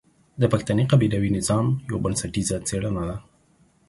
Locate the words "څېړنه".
2.67-3.03